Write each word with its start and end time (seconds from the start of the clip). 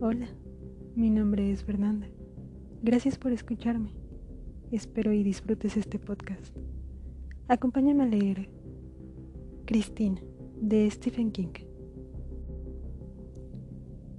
Hola, 0.00 0.28
mi 0.94 1.10
nombre 1.10 1.50
es 1.50 1.64
Fernanda. 1.64 2.06
Gracias 2.82 3.18
por 3.18 3.32
escucharme. 3.32 3.96
Espero 4.70 5.12
y 5.12 5.24
disfrutes 5.24 5.76
este 5.76 5.98
podcast. 5.98 6.56
Acompáñame 7.48 8.04
a 8.04 8.06
leer 8.06 8.48
Christine 9.64 10.22
de 10.60 10.88
Stephen 10.88 11.32
King. 11.32 11.52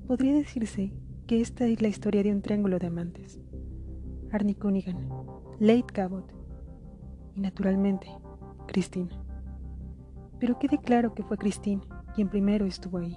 Podría 0.06 0.34
decirse 0.34 0.92
que 1.28 1.40
esta 1.40 1.66
es 1.66 1.82
la 1.82 1.88
historia 1.88 2.24
de 2.24 2.34
un 2.34 2.42
triángulo 2.42 2.78
de 2.78 2.88
amantes. 2.88 3.40
Arnie 4.34 4.56
Cunningham, 4.56 5.08
Late 5.62 5.94
Cabot 5.94 6.30
y 7.36 7.40
naturalmente 7.40 8.08
Christine. 8.68 9.12
Pero 10.42 10.60
quede 10.60 10.78
claro 10.80 11.14
que 11.14 11.24
fue 11.24 11.38
Christine 11.38 11.84
quien 12.16 12.28
primero 12.28 12.66
estuvo 12.66 12.98
ahí. 12.98 13.16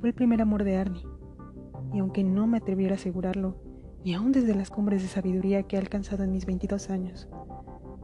Fue 0.00 0.08
el 0.08 0.14
primer 0.14 0.40
amor 0.40 0.64
de 0.64 0.76
Arnie 0.78 1.04
y 1.94 2.00
aunque 2.00 2.24
no 2.24 2.48
me 2.48 2.58
atreviera 2.58 2.94
a 2.94 2.96
asegurarlo, 2.96 3.56
ni 4.04 4.14
aún 4.14 4.32
desde 4.32 4.54
las 4.54 4.68
cumbres 4.68 5.00
de 5.00 5.08
sabiduría 5.08 5.62
que 5.62 5.76
he 5.76 5.78
alcanzado 5.78 6.24
en 6.24 6.32
mis 6.32 6.44
22 6.44 6.90
años, 6.90 7.28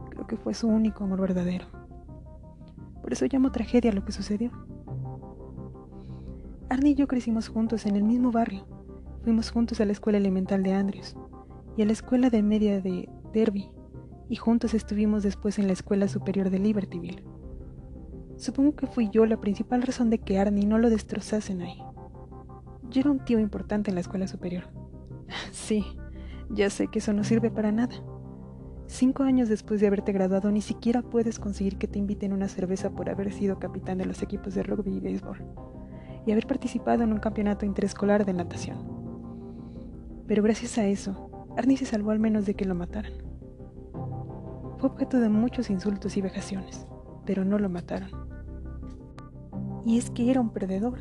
creo 0.09 0.25
que 0.25 0.37
fue 0.37 0.53
su 0.53 0.69
único 0.69 1.03
amor 1.03 1.19
verdadero. 1.19 1.65
Por 3.01 3.11
eso 3.11 3.25
llamo 3.29 3.51
tragedia 3.51 3.91
lo 3.91 4.05
que 4.05 4.13
sucedió. 4.13 4.51
Arnie 6.69 6.93
y 6.93 6.95
yo 6.95 7.07
crecimos 7.07 7.49
juntos 7.49 7.85
en 7.85 7.97
el 7.97 8.03
mismo 8.03 8.31
barrio. 8.31 8.65
Fuimos 9.23 9.51
juntos 9.51 9.81
a 9.81 9.85
la 9.85 9.91
escuela 9.91 10.17
elemental 10.17 10.63
de 10.63 10.73
Andrews 10.73 11.17
y 11.75 11.81
a 11.81 11.85
la 11.85 11.91
escuela 11.91 12.29
de 12.29 12.41
media 12.41 12.79
de 12.79 13.09
Derby, 13.33 13.69
y 14.29 14.37
juntos 14.37 14.73
estuvimos 14.73 15.21
después 15.21 15.59
en 15.59 15.67
la 15.67 15.73
escuela 15.73 16.07
superior 16.07 16.49
de 16.49 16.59
Libertyville. 16.59 17.25
Supongo 18.37 18.75
que 18.75 18.87
fui 18.87 19.09
yo 19.11 19.25
la 19.25 19.41
principal 19.41 19.81
razón 19.81 20.09
de 20.09 20.19
que 20.19 20.39
Arnie 20.39 20.65
no 20.65 20.77
lo 20.77 20.89
destrozasen 20.89 21.61
ahí. 21.61 21.83
Yo 22.91 22.99
era 22.99 23.11
un 23.11 23.19
tío 23.19 23.39
importante 23.39 23.89
en 23.89 23.95
la 23.95 24.01
escuela 24.01 24.27
superior. 24.27 24.65
Sí, 25.51 25.85
ya 26.49 26.69
sé 26.69 26.87
que 26.87 26.99
eso 26.99 27.13
no 27.13 27.23
sirve 27.23 27.49
para 27.49 27.71
nada. 27.71 27.95
Cinco 28.87 29.23
años 29.23 29.47
después 29.47 29.79
de 29.79 29.87
haberte 29.87 30.11
graduado, 30.11 30.51
ni 30.51 30.59
siquiera 30.59 31.01
puedes 31.01 31.39
conseguir 31.39 31.77
que 31.77 31.87
te 31.87 31.97
inviten 31.97 32.33
una 32.33 32.49
cerveza 32.49 32.89
por 32.89 33.09
haber 33.09 33.31
sido 33.31 33.57
capitán 33.57 33.99
de 33.99 34.05
los 34.05 34.21
equipos 34.21 34.53
de 34.53 34.63
rugby 34.63 34.97
y 34.97 34.99
béisbol 34.99 35.37
y 36.25 36.31
haber 36.33 36.45
participado 36.45 37.03
en 37.03 37.13
un 37.13 37.19
campeonato 37.19 37.65
interescolar 37.65 38.25
de 38.25 38.33
natación. 38.33 38.77
Pero 40.27 40.43
gracias 40.43 40.77
a 40.77 40.85
eso, 40.85 41.47
Arnie 41.57 41.77
se 41.77 41.85
salvó 41.85 42.11
al 42.11 42.19
menos 42.19 42.45
de 42.45 42.53
que 42.53 42.65
lo 42.65 42.75
mataran. 42.75 43.13
Fue 44.77 44.89
objeto 44.89 45.19
de 45.19 45.29
muchos 45.29 45.69
insultos 45.69 46.17
y 46.17 46.21
vejaciones, 46.21 46.85
pero 47.25 47.45
no 47.45 47.57
lo 47.59 47.69
mataron. 47.69 48.09
Y 49.85 49.97
es 49.97 50.09
que 50.09 50.29
era 50.29 50.41
un 50.41 50.51
perdedor. 50.51 50.99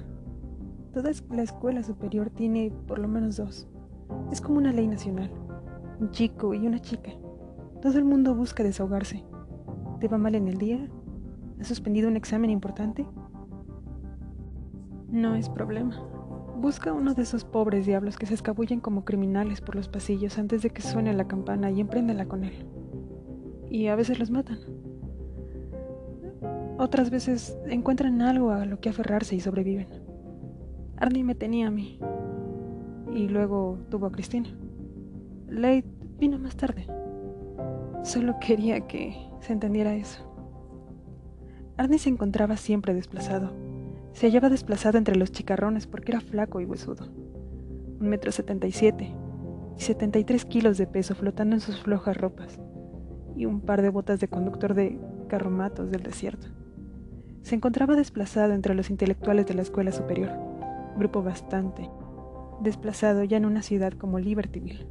Toda 0.92 1.12
la 1.30 1.42
escuela 1.42 1.84
superior 1.84 2.30
tiene 2.30 2.72
por 2.88 2.98
lo 2.98 3.06
menos 3.06 3.36
dos. 3.36 3.68
Es 4.32 4.40
como 4.40 4.58
una 4.58 4.72
ley 4.72 4.88
nacional. 4.88 5.30
Un 6.00 6.10
chico 6.10 6.52
y 6.52 6.66
una 6.66 6.80
chica. 6.80 7.12
Todo 7.80 7.96
el 7.96 8.04
mundo 8.04 8.34
busca 8.34 8.64
desahogarse. 8.64 9.24
¿Te 10.00 10.08
va 10.08 10.18
mal 10.18 10.34
en 10.34 10.48
el 10.48 10.58
día? 10.58 10.88
¿Has 11.60 11.68
suspendido 11.68 12.08
un 12.08 12.16
examen 12.16 12.50
importante? 12.50 13.06
No 15.08 15.36
es 15.36 15.48
problema. 15.48 16.02
Busca 16.56 16.92
uno 16.92 17.14
de 17.14 17.22
esos 17.22 17.44
pobres 17.44 17.86
diablos 17.86 18.18
que 18.18 18.26
se 18.26 18.34
escabullen 18.34 18.80
como 18.80 19.04
criminales 19.04 19.60
por 19.60 19.76
los 19.76 19.88
pasillos 19.88 20.38
antes 20.38 20.62
de 20.62 20.70
que 20.70 20.82
suene 20.82 21.12
la 21.14 21.28
campana 21.28 21.70
y 21.70 21.80
empréndela 21.80 22.26
con 22.26 22.44
él. 22.44 22.66
Y 23.70 23.86
a 23.86 23.94
veces 23.94 24.18
los 24.18 24.30
matan. 24.30 24.58
Otras 26.78 27.10
veces 27.10 27.56
encuentran 27.66 28.22
algo 28.22 28.50
a 28.50 28.64
lo 28.64 28.80
que 28.80 28.88
aferrarse 28.88 29.36
y 29.36 29.40
sobreviven. 29.40 29.86
Arnie 31.00 31.24
me 31.24 31.34
tenía 31.34 31.68
a 31.68 31.70
mí. 31.70 31.98
Y 33.14 33.28
luego 33.28 33.78
tuvo 33.88 34.06
a 34.06 34.12
Cristina. 34.12 34.50
Late 35.48 35.86
vino 36.18 36.38
más 36.38 36.56
tarde. 36.56 36.86
Solo 38.02 38.36
quería 38.38 38.86
que 38.86 39.16
se 39.40 39.54
entendiera 39.54 39.94
eso. 39.94 40.22
Arnie 41.78 41.98
se 41.98 42.10
encontraba 42.10 42.58
siempre 42.58 42.92
desplazado. 42.92 43.50
Se 44.12 44.26
hallaba 44.26 44.50
desplazado 44.50 44.98
entre 44.98 45.16
los 45.16 45.32
chicarrones 45.32 45.86
porque 45.86 46.12
era 46.12 46.20
flaco 46.20 46.60
y 46.60 46.66
huesudo. 46.66 47.06
Un 47.98 48.08
metro 48.08 48.30
setenta 48.30 48.66
y 48.66 48.72
siete 48.72 49.10
y 49.78 49.80
setenta 49.80 50.18
y 50.18 50.24
tres 50.24 50.44
kilos 50.44 50.76
de 50.76 50.86
peso 50.86 51.14
flotando 51.14 51.56
en 51.56 51.60
sus 51.60 51.80
flojas 51.80 52.18
ropas 52.18 52.60
y 53.36 53.46
un 53.46 53.62
par 53.62 53.80
de 53.80 53.88
botas 53.88 54.20
de 54.20 54.28
conductor 54.28 54.74
de 54.74 54.98
carromatos 55.28 55.90
del 55.90 56.02
desierto. 56.02 56.48
Se 57.40 57.54
encontraba 57.54 57.96
desplazado 57.96 58.52
entre 58.52 58.74
los 58.74 58.90
intelectuales 58.90 59.46
de 59.46 59.54
la 59.54 59.62
escuela 59.62 59.92
superior 59.92 60.49
grupo 60.96 61.22
bastante 61.22 61.88
desplazado 62.60 63.24
ya 63.24 63.36
en 63.36 63.46
una 63.46 63.62
ciudad 63.62 63.92
como 63.92 64.18
Libertyville, 64.18 64.86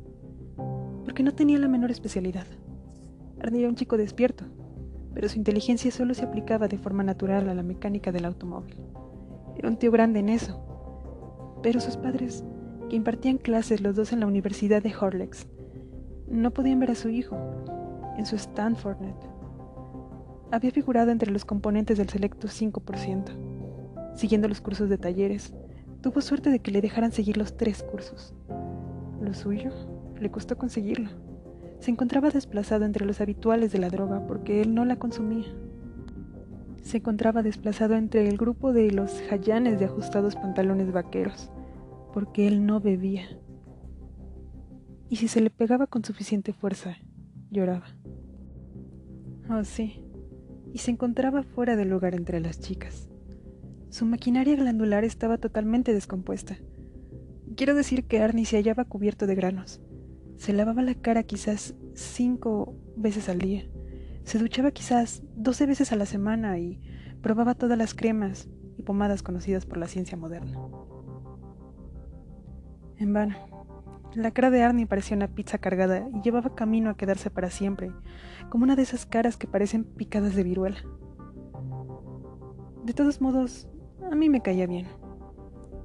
porque 1.05 1.23
no 1.23 1.33
tenía 1.33 1.59
la 1.59 1.67
menor 1.67 1.91
especialidad. 1.91 2.47
Arnie 3.39 3.61
era 3.61 3.69
un 3.69 3.75
chico 3.75 3.95
despierto, 3.95 4.45
pero 5.13 5.29
su 5.29 5.37
inteligencia 5.37 5.91
solo 5.91 6.13
se 6.13 6.25
aplicaba 6.25 6.67
de 6.67 6.77
forma 6.77 7.03
natural 7.03 7.47
a 7.49 7.53
la 7.53 7.63
mecánica 7.63 8.11
del 8.11 8.25
automóvil. 8.25 8.75
Era 9.55 9.69
un 9.69 9.77
tío 9.77 9.91
grande 9.91 10.19
en 10.19 10.29
eso, 10.29 11.59
pero 11.61 11.79
sus 11.79 11.97
padres, 11.97 12.43
que 12.89 12.95
impartían 12.95 13.37
clases 13.37 13.81
los 13.81 13.95
dos 13.95 14.13
en 14.13 14.21
la 14.21 14.27
Universidad 14.27 14.81
de 14.81 14.93
Horlicks, 14.95 15.47
no 16.27 16.51
podían 16.51 16.79
ver 16.79 16.91
a 16.91 16.95
su 16.95 17.09
hijo 17.09 17.37
en 18.17 18.25
su 18.25 18.35
Stanfordnet. 18.35 19.15
Había 20.51 20.71
figurado 20.71 21.11
entre 21.11 21.31
los 21.31 21.45
componentes 21.45 21.97
del 21.97 22.09
selecto 22.09 22.47
5%, 22.47 24.15
siguiendo 24.15 24.47
los 24.47 24.61
cursos 24.61 24.89
de 24.89 24.97
talleres, 24.97 25.53
Tuvo 26.01 26.21
suerte 26.21 26.49
de 26.49 26.59
que 26.59 26.71
le 26.71 26.81
dejaran 26.81 27.11
seguir 27.11 27.37
los 27.37 27.57
tres 27.57 27.83
cursos. 27.83 28.33
Lo 29.21 29.33
suyo 29.33 29.71
le 30.19 30.31
costó 30.31 30.57
conseguirlo. 30.57 31.09
Se 31.79 31.91
encontraba 31.91 32.29
desplazado 32.29 32.85
entre 32.85 33.05
los 33.05 33.21
habituales 33.21 33.71
de 33.71 33.79
la 33.79 33.89
droga 33.89 34.25
porque 34.27 34.61
él 34.61 34.73
no 34.73 34.85
la 34.85 34.97
consumía. 34.97 35.47
Se 36.81 36.97
encontraba 36.97 37.43
desplazado 37.43 37.95
entre 37.95 38.27
el 38.27 38.37
grupo 38.37 38.73
de 38.73 38.91
los 38.91 39.21
jayanes 39.29 39.79
de 39.79 39.85
ajustados 39.85 40.35
pantalones 40.35 40.91
vaqueros 40.91 41.51
porque 42.13 42.47
él 42.47 42.65
no 42.65 42.79
bebía. 42.79 43.25
Y 45.09 45.17
si 45.17 45.27
se 45.27 45.41
le 45.41 45.49
pegaba 45.49 45.87
con 45.87 46.03
suficiente 46.03 46.53
fuerza, 46.53 46.97
lloraba. 47.49 47.87
Oh, 49.49 49.63
sí. 49.63 50.05
Y 50.73 50.79
se 50.79 50.91
encontraba 50.91 51.43
fuera 51.43 51.75
del 51.75 51.89
lugar 51.89 52.13
entre 52.13 52.39
las 52.39 52.59
chicas. 52.59 53.08
Su 53.89 54.05
maquinaria 54.05 54.55
glandular 54.55 55.03
estaba 55.03 55.39
totalmente 55.39 55.93
descompuesta. 55.93 56.57
Quiero 57.55 57.73
decir 57.73 58.05
que 58.05 58.21
Arnie 58.21 58.45
se 58.45 58.57
hallaba 58.57 58.85
cubierto 58.85 59.25
de 59.25 59.33
granos. 59.33 59.81
Se 60.37 60.53
lavaba 60.53 60.83
la 60.83 60.93
cara 60.93 61.23
quizás 61.23 61.73
cinco 61.95 62.75
veces 62.95 63.29
al 63.29 63.39
día. 63.39 63.67
Se 64.23 64.37
duchaba 64.37 64.69
quizás 64.69 65.23
doce 65.35 65.65
veces 65.65 65.91
a 65.91 65.95
la 65.95 66.05
semana 66.05 66.59
y 66.59 66.79
probaba 67.23 67.55
todas 67.55 67.79
las 67.79 67.95
cremas 67.95 68.47
y 68.77 68.83
pomadas 68.83 69.23
conocidas 69.23 69.65
por 69.65 69.79
la 69.79 69.87
ciencia 69.87 70.17
moderna. 70.17 70.59
En 72.97 73.11
vano. 73.11 73.35
La 74.13 74.31
cara 74.31 74.51
de 74.51 74.61
Arnie 74.61 74.85
parecía 74.85 75.17
una 75.17 75.27
pizza 75.27 75.57
cargada 75.57 76.07
y 76.13 76.21
llevaba 76.21 76.55
camino 76.55 76.91
a 76.91 76.97
quedarse 76.97 77.29
para 77.31 77.49
siempre, 77.49 77.91
como 78.49 78.63
una 78.65 78.75
de 78.75 78.83
esas 78.83 79.05
caras 79.05 79.35
que 79.35 79.47
parecen 79.47 79.83
picadas 79.83 80.35
de 80.35 80.43
viruela. 80.43 80.83
De 82.83 82.93
todos 82.93 83.21
modos, 83.21 83.67
a 84.11 84.15
mí 84.15 84.29
me 84.29 84.41
caía 84.41 84.67
bien. 84.67 84.87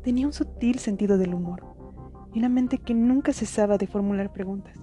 Tenía 0.03 0.27
un 0.27 0.33
sutil 0.33 0.79
sentido 0.79 1.19
del 1.19 1.35
humor 1.35 1.65
y 2.33 2.39
una 2.39 2.49
mente 2.49 2.79
que 2.79 2.95
nunca 2.95 3.33
cesaba 3.33 3.79
de 3.79 3.87
formular 3.87 4.33
preguntas, 4.33 4.79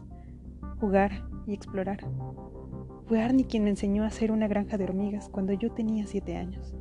jugar 0.80 1.12
y 1.46 1.53
explorar. 1.53 2.00
Fue 3.08 3.22
Arnie 3.22 3.46
quien 3.46 3.64
me 3.64 3.69
enseñó 3.69 4.03
a 4.03 4.08
hacer 4.08 4.31
una 4.31 4.47
granja 4.47 4.78
de 4.78 4.86
hormigas 4.86 5.30
cuando 5.30 5.53
yo 5.53 5.72
tenía 5.72 6.06
siete 6.08 6.38
años. 6.38 6.74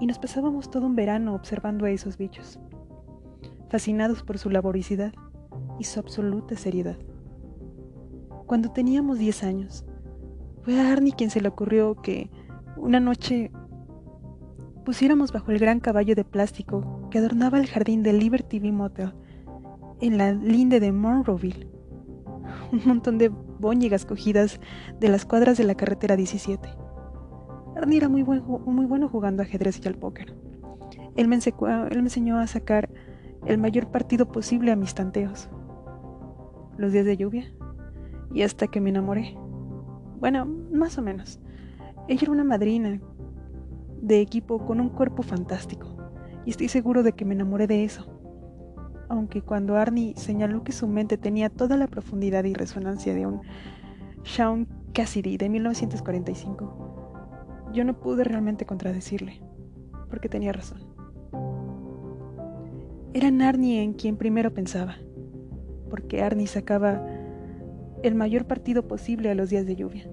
Y 0.00 0.06
nos 0.06 0.18
pasábamos 0.18 0.70
todo 0.70 0.86
un 0.86 0.96
verano 0.96 1.34
observando 1.34 1.84
a 1.84 1.90
esos 1.90 2.16
bichos, 2.16 2.58
fascinados 3.68 4.22
por 4.22 4.38
su 4.38 4.50
laboricidad 4.50 5.12
y 5.78 5.84
su 5.84 6.00
absoluta 6.00 6.56
seriedad. 6.56 6.96
Cuando 8.46 8.72
teníamos 8.72 9.18
diez 9.18 9.44
años, 9.44 9.84
fue 10.62 10.80
a 10.80 10.92
Arnie 10.92 11.14
quien 11.16 11.30
se 11.30 11.40
le 11.40 11.48
ocurrió 11.48 11.94
que 11.96 12.30
una 12.76 13.00
noche 13.00 13.50
pusiéramos 14.84 15.32
bajo 15.32 15.50
el 15.50 15.58
gran 15.58 15.80
caballo 15.80 16.14
de 16.14 16.24
plástico 16.24 17.08
que 17.10 17.18
adornaba 17.18 17.58
el 17.58 17.66
jardín 17.66 18.02
del 18.02 18.18
Liberty 18.18 18.58
Bee 18.58 18.72
Motel 18.72 19.14
en 20.00 20.18
la 20.18 20.32
linde 20.32 20.78
de 20.78 20.92
Monroeville. 20.92 21.68
Un 22.72 22.82
montón 22.86 23.18
de 23.18 23.28
boñigas 23.28 24.04
cogidas 24.04 24.60
de 25.00 25.08
las 25.08 25.24
cuadras 25.24 25.56
de 25.56 25.64
la 25.64 25.74
carretera 25.74 26.16
17. 26.16 26.68
Arnie 27.76 27.96
era 27.96 28.08
muy, 28.08 28.22
muy 28.24 28.86
bueno 28.86 29.08
jugando 29.08 29.42
ajedrez 29.42 29.80
y 29.82 29.88
al 29.88 29.94
póker. 29.94 30.34
Él 31.16 31.28
me 31.28 31.36
enseñó 31.36 32.38
a 32.38 32.46
sacar 32.46 32.90
el 33.46 33.58
mayor 33.58 33.90
partido 33.90 34.30
posible 34.30 34.70
a 34.70 34.76
mis 34.76 34.94
tanteos. 34.94 35.48
Los 36.76 36.92
días 36.92 37.06
de 37.06 37.16
lluvia. 37.16 37.52
Y 38.32 38.42
hasta 38.42 38.66
que 38.66 38.80
me 38.80 38.90
enamoré. 38.90 39.36
Bueno, 40.18 40.44
más 40.72 40.98
o 40.98 41.02
menos. 41.02 41.40
Ella 42.08 42.22
era 42.22 42.32
una 42.32 42.44
madrina 42.44 43.00
de 44.04 44.20
equipo 44.20 44.64
con 44.66 44.80
un 44.80 44.90
cuerpo 44.90 45.22
fantástico, 45.22 45.96
y 46.44 46.50
estoy 46.50 46.68
seguro 46.68 47.02
de 47.02 47.12
que 47.12 47.24
me 47.24 47.34
enamoré 47.34 47.66
de 47.66 47.84
eso. 47.84 48.10
aunque 49.08 49.42
cuando 49.42 49.76
Arnie 49.76 50.14
señaló 50.16 50.64
que 50.64 50.72
su 50.72 50.88
mente 50.88 51.18
tenía 51.18 51.50
toda 51.50 51.76
la 51.76 51.86
profundidad 51.86 52.44
y 52.44 52.54
resonancia 52.54 53.14
de 53.14 53.26
un 53.26 53.42
Shaun 54.24 54.66
Cassidy 54.94 55.36
de 55.36 55.50
1945, 55.50 57.70
yo 57.72 57.84
no 57.84 58.00
pude 58.00 58.24
realmente 58.24 58.64
contradecirle, 58.64 59.42
porque 60.08 60.28
tenía 60.28 60.52
razón. 60.52 60.80
Era 63.12 63.28
Arnie 63.46 63.82
en 63.82 63.92
quien 63.92 64.16
primero 64.16 64.54
pensaba, 64.54 64.96
porque 65.90 66.22
Arnie 66.22 66.46
sacaba 66.46 67.06
el 68.02 68.14
mayor 68.14 68.46
partido 68.46 68.88
posible 68.88 69.30
a 69.30 69.34
los 69.34 69.50
días 69.50 69.66
de 69.66 69.76
lluvia. 69.76 70.10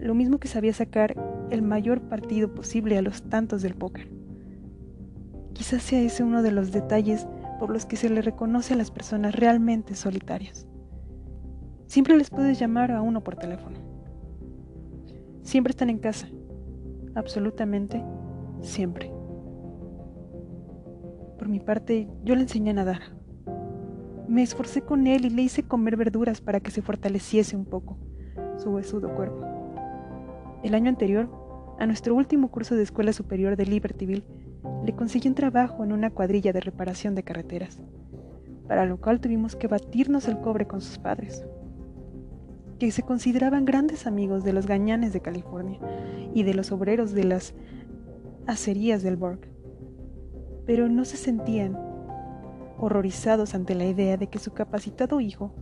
Lo 0.00 0.14
mismo 0.14 0.38
que 0.38 0.48
sabía 0.48 0.72
sacar 0.72 1.14
el 1.50 1.60
mayor 1.60 2.00
partido 2.00 2.54
posible 2.54 2.96
a 2.96 3.02
los 3.02 3.22
tantos 3.22 3.60
del 3.60 3.74
póker. 3.74 4.08
Quizás 5.52 5.82
sea 5.82 6.00
ese 6.00 6.24
uno 6.24 6.42
de 6.42 6.52
los 6.52 6.72
detalles 6.72 7.26
por 7.58 7.68
los 7.70 7.84
que 7.84 7.96
se 7.96 8.08
le 8.08 8.22
reconoce 8.22 8.72
a 8.72 8.76
las 8.78 8.90
personas 8.90 9.34
realmente 9.34 9.94
solitarias. 9.94 10.66
Siempre 11.86 12.16
les 12.16 12.30
puedes 12.30 12.58
llamar 12.58 12.92
a 12.92 13.02
uno 13.02 13.22
por 13.22 13.36
teléfono. 13.36 13.76
Siempre 15.42 15.72
están 15.72 15.90
en 15.90 15.98
casa. 15.98 16.28
Absolutamente 17.14 18.02
siempre. 18.62 19.12
Por 21.38 21.48
mi 21.48 21.60
parte, 21.60 22.08
yo 22.24 22.36
le 22.36 22.42
enseñé 22.42 22.70
a 22.70 22.74
nadar. 22.74 23.00
Me 24.28 24.42
esforcé 24.42 24.80
con 24.80 25.06
él 25.06 25.26
y 25.26 25.30
le 25.30 25.42
hice 25.42 25.62
comer 25.62 25.98
verduras 25.98 26.40
para 26.40 26.60
que 26.60 26.70
se 26.70 26.80
fortaleciese 26.80 27.54
un 27.54 27.66
poco 27.66 27.98
su 28.56 28.70
huesudo 28.70 29.14
cuerpo. 29.14 29.59
El 30.62 30.74
año 30.74 30.90
anterior, 30.90 31.30
a 31.78 31.86
nuestro 31.86 32.14
último 32.14 32.50
curso 32.50 32.74
de 32.74 32.82
escuela 32.82 33.14
superior 33.14 33.56
de 33.56 33.64
Libertyville, 33.64 34.24
le 34.84 34.94
conseguí 34.94 35.28
un 35.28 35.34
trabajo 35.34 35.82
en 35.84 35.92
una 35.92 36.10
cuadrilla 36.10 36.52
de 36.52 36.60
reparación 36.60 37.14
de 37.14 37.22
carreteras, 37.22 37.82
para 38.68 38.84
lo 38.84 39.00
cual 39.00 39.20
tuvimos 39.20 39.56
que 39.56 39.68
batirnos 39.68 40.28
el 40.28 40.38
cobre 40.40 40.66
con 40.66 40.82
sus 40.82 40.98
padres, 40.98 41.46
que 42.78 42.90
se 42.90 43.02
consideraban 43.02 43.64
grandes 43.64 44.06
amigos 44.06 44.44
de 44.44 44.52
los 44.52 44.66
gañanes 44.66 45.14
de 45.14 45.20
California 45.20 45.80
y 46.34 46.42
de 46.42 46.52
los 46.52 46.72
obreros 46.72 47.12
de 47.12 47.24
las 47.24 47.54
acerías 48.46 49.02
del 49.02 49.16
Borg, 49.16 49.40
pero 50.66 50.88
no 50.88 51.06
se 51.06 51.16
sentían 51.16 51.78
horrorizados 52.78 53.54
ante 53.54 53.74
la 53.74 53.86
idea 53.86 54.18
de 54.18 54.26
que 54.28 54.38
su 54.38 54.52
capacitado 54.52 55.20
hijo 55.20 55.54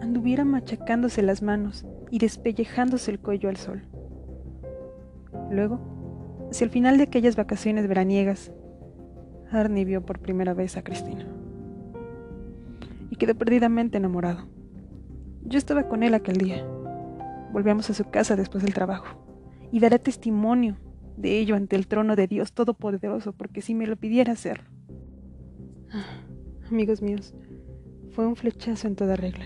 anduviera 0.00 0.44
machacándose 0.44 1.22
las 1.22 1.42
manos 1.42 1.86
y 2.10 2.18
despellejándose 2.18 3.10
el 3.10 3.18
cuello 3.18 3.48
al 3.48 3.56
sol. 3.56 3.82
Luego, 5.50 5.80
Hacia 6.50 6.64
el 6.64 6.70
final 6.70 6.96
de 6.96 7.04
aquellas 7.04 7.36
vacaciones 7.36 7.86
veraniegas, 7.88 8.52
Arnie 9.52 9.84
vio 9.84 10.04
por 10.04 10.18
primera 10.18 10.54
vez 10.54 10.78
a 10.78 10.82
Cristina. 10.82 11.26
Y 13.10 13.16
quedó 13.16 13.34
perdidamente 13.34 13.98
enamorado. 13.98 14.48
Yo 15.44 15.58
estaba 15.58 15.88
con 15.88 16.02
él 16.02 16.14
aquel 16.14 16.38
día. 16.38 16.66
Volvíamos 17.52 17.90
a 17.90 17.94
su 17.94 18.04
casa 18.04 18.34
después 18.34 18.64
del 18.64 18.72
trabajo. 18.72 19.22
Y 19.70 19.80
daré 19.80 19.98
testimonio 19.98 20.78
de 21.18 21.38
ello 21.38 21.54
ante 21.54 21.76
el 21.76 21.86
trono 21.86 22.16
de 22.16 22.26
Dios 22.26 22.54
Todopoderoso, 22.54 23.32
porque 23.32 23.60
si 23.60 23.74
me 23.74 23.86
lo 23.86 23.96
pidiera 23.96 24.32
hacer. 24.32 24.62
Ah, 25.92 26.22
amigos 26.70 27.02
míos, 27.02 27.34
fue 28.12 28.26
un 28.26 28.36
flechazo 28.36 28.86
en 28.86 28.96
toda 28.96 29.16
regla. 29.16 29.44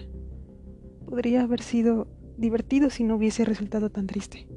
Podría 1.07 1.43
haber 1.43 1.63
sido 1.63 2.07
divertido 2.37 2.91
si 2.91 3.05
no 3.05 3.17
hubiese 3.17 3.45
resultado 3.45 3.91
tan 3.91 4.07
triste 4.07 4.49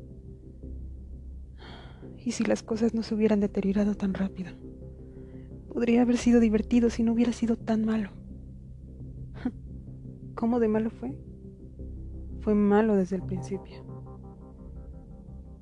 y 2.25 2.31
si 2.31 2.43
las 2.43 2.63
cosas 2.63 2.95
no 2.95 3.03
se 3.03 3.13
hubieran 3.13 3.39
deteriorado 3.39 3.93
tan 3.95 4.15
rápido. 4.15 4.51
Podría 5.71 6.01
haber 6.01 6.17
sido 6.17 6.39
divertido 6.39 6.89
si 6.89 7.03
no 7.03 7.13
hubiera 7.13 7.31
sido 7.31 7.55
tan 7.55 7.85
malo. 7.85 8.09
¿Cómo 10.35 10.59
de 10.59 10.67
malo 10.67 10.89
fue? 10.89 11.15
Fue 12.41 12.55
malo 12.55 12.95
desde 12.95 13.17
el 13.17 13.21
principio. 13.21 13.85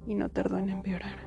Y 0.08 0.16
no 0.16 0.30
tardó 0.30 0.58
en 0.58 0.70
empeorar. 0.70 1.18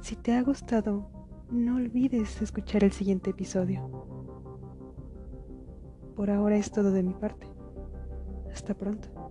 Si 0.00 0.16
te 0.16 0.32
ha 0.32 0.42
gustado, 0.42 1.10
no 1.50 1.76
olvides 1.76 2.42
escuchar 2.42 2.84
el 2.84 2.92
siguiente 2.92 3.30
episodio. 3.30 4.17
Por 6.18 6.32
ahora 6.32 6.56
es 6.56 6.72
todo 6.72 6.90
de 6.90 7.04
mi 7.04 7.14
parte. 7.14 7.46
Hasta 8.52 8.74
pronto. 8.74 9.27